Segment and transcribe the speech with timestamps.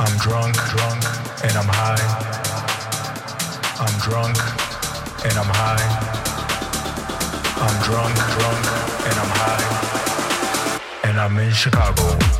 [0.00, 1.02] I'm drunk, drunk,
[1.42, 1.98] and I'm high.
[3.80, 4.38] I'm drunk,
[5.24, 5.82] and I'm high.
[7.58, 8.64] I'm drunk, drunk,
[9.08, 11.08] and I'm high.
[11.08, 12.37] And I'm in Chicago.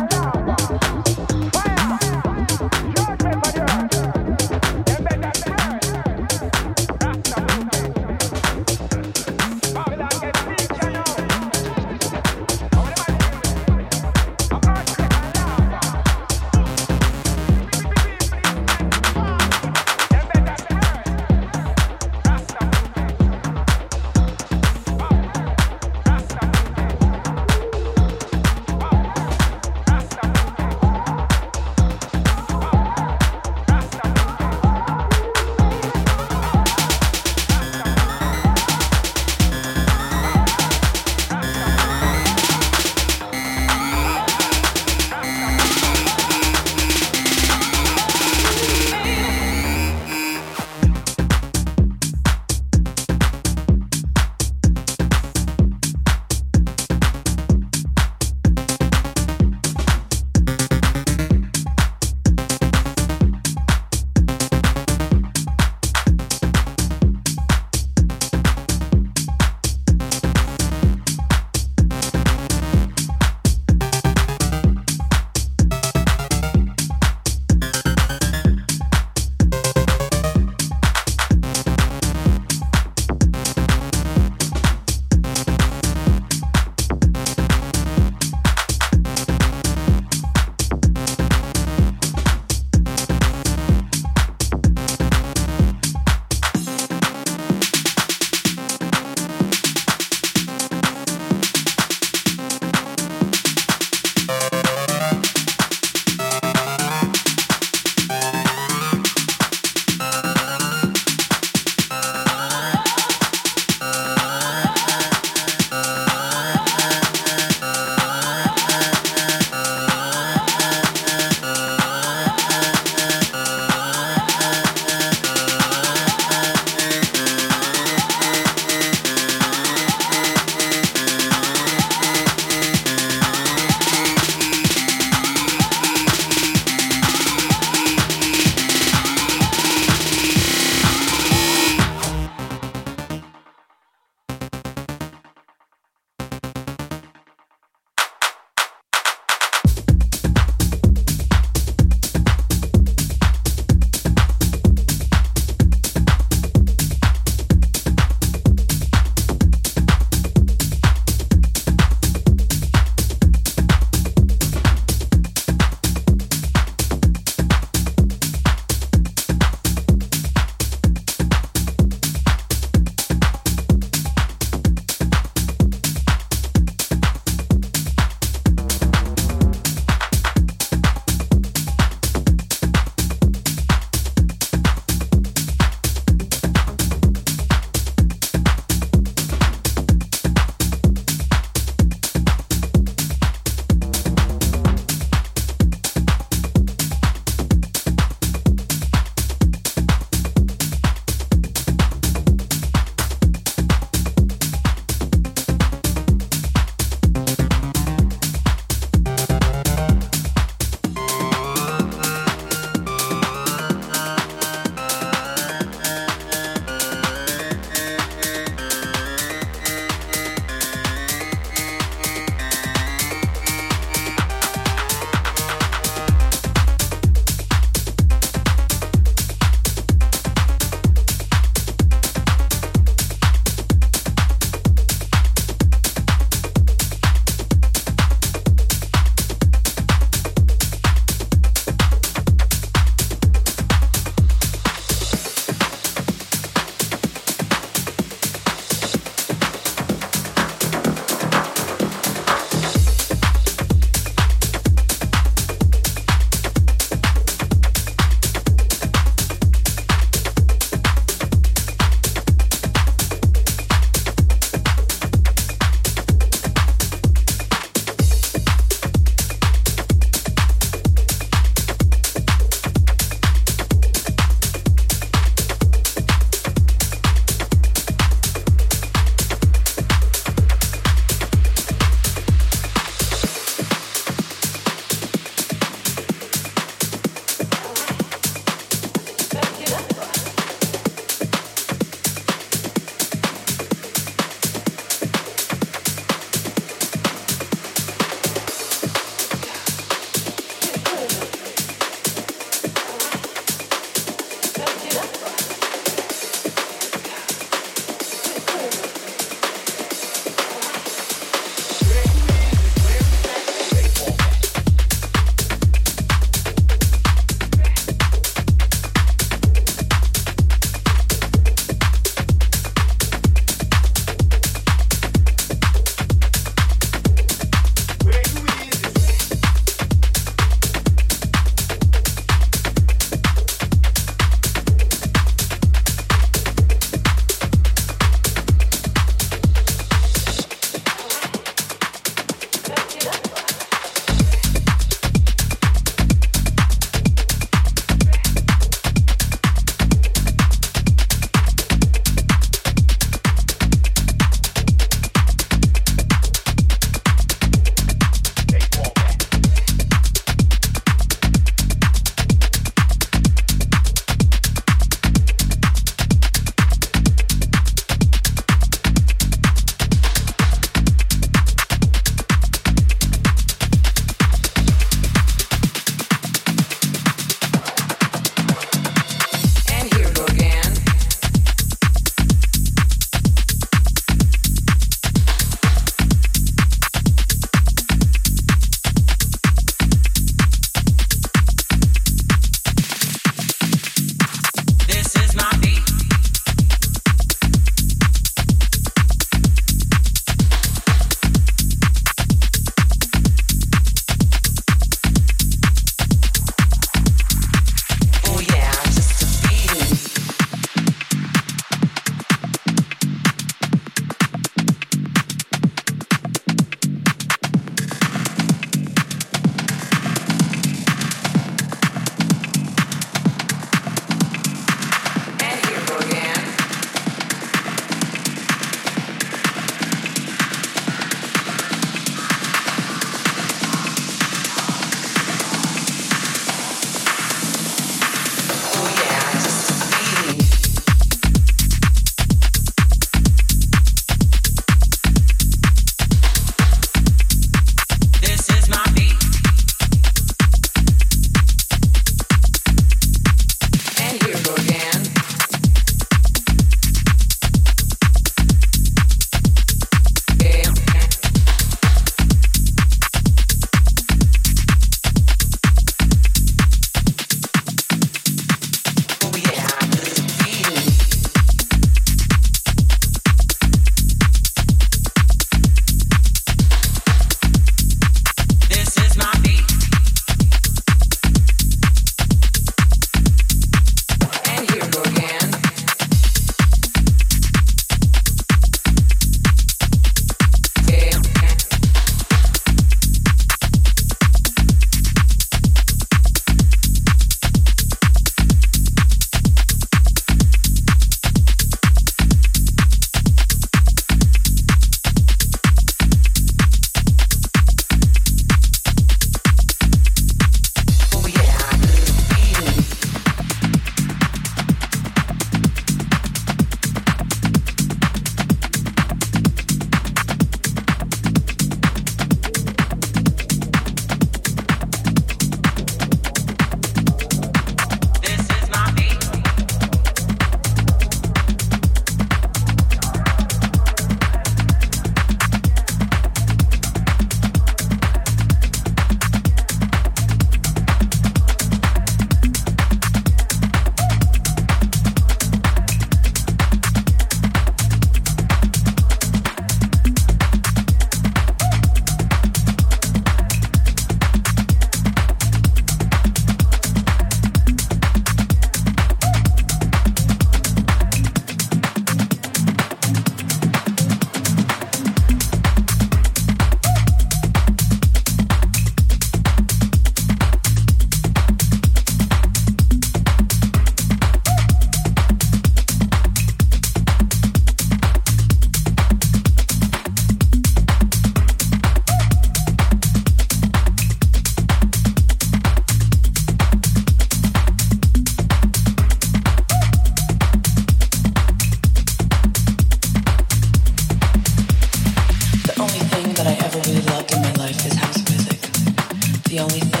[599.61, 600.00] only thing.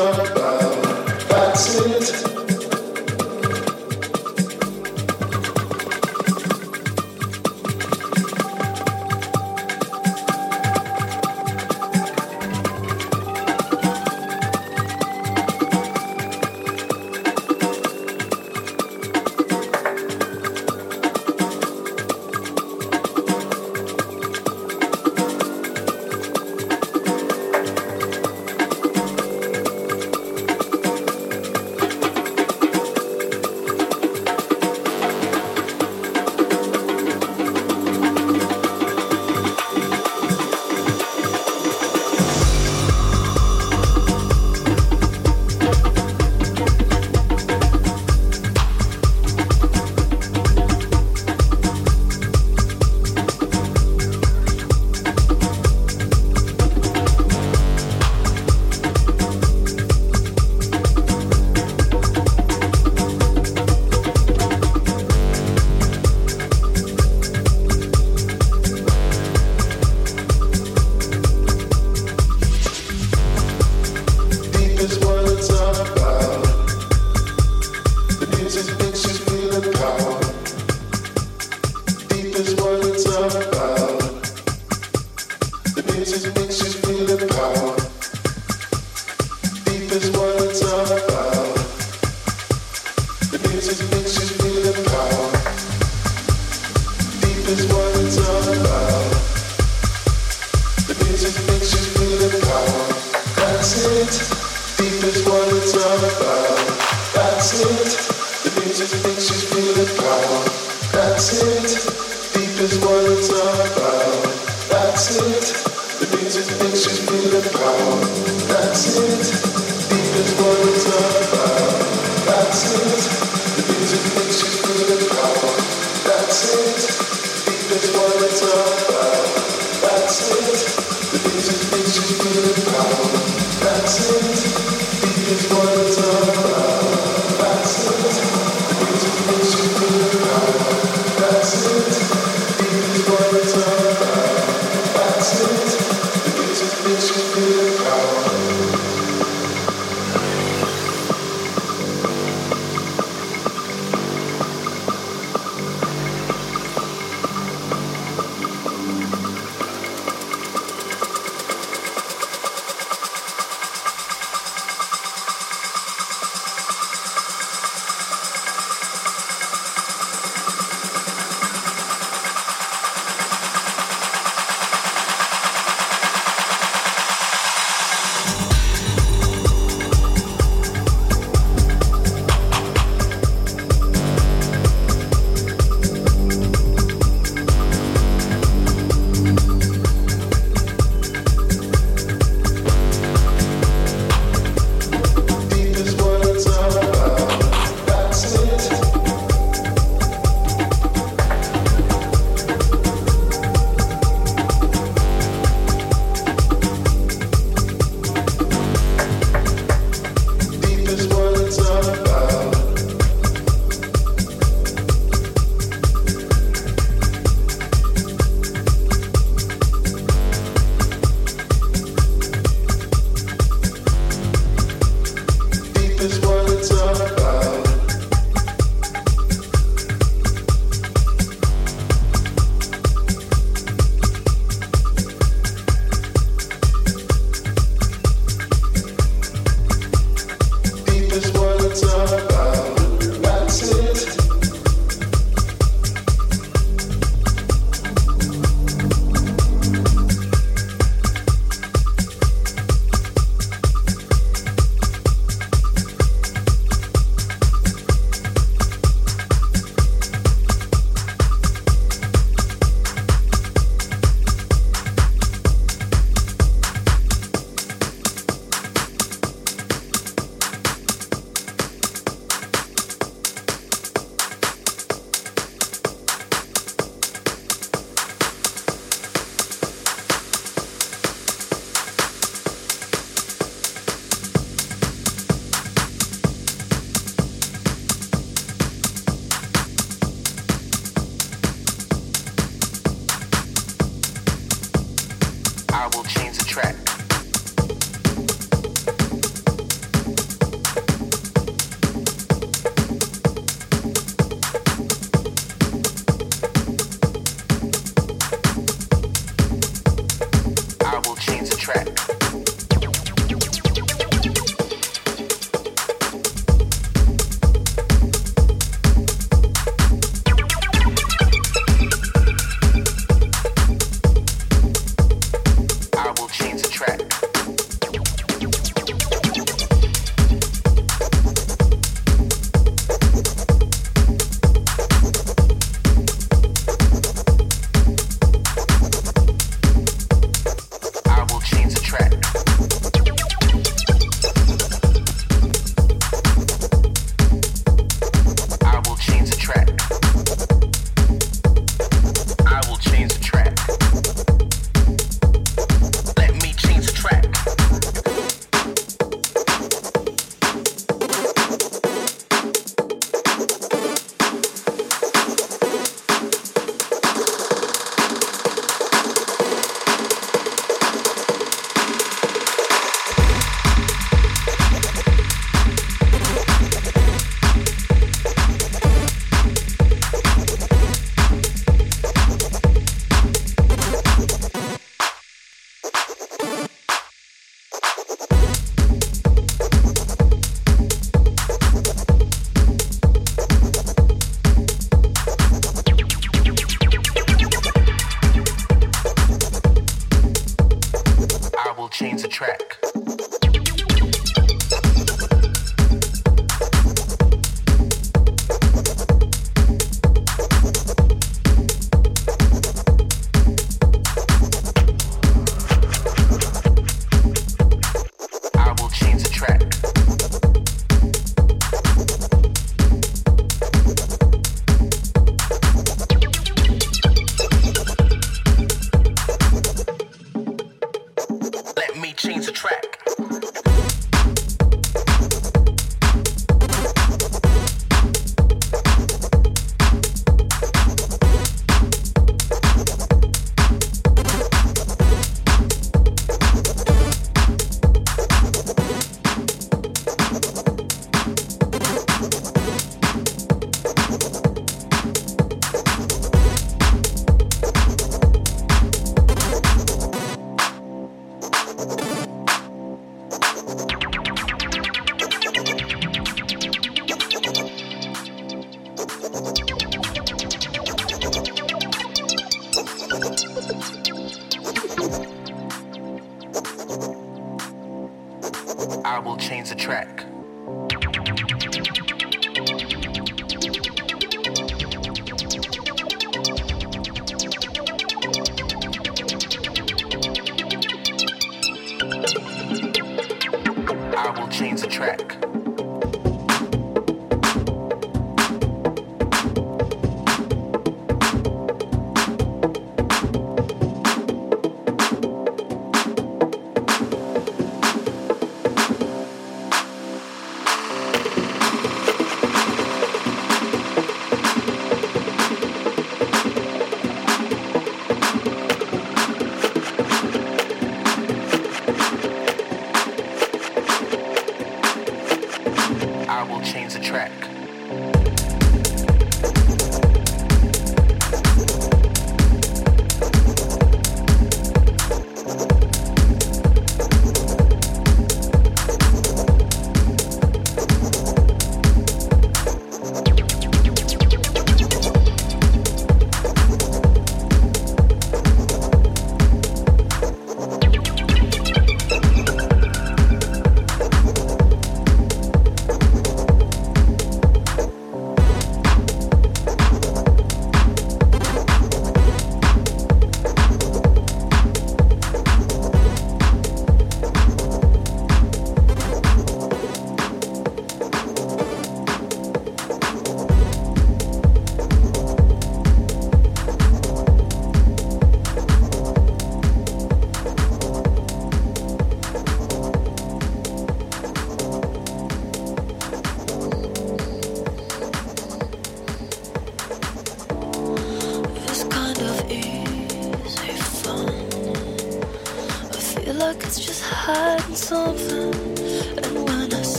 [0.00, 0.37] up.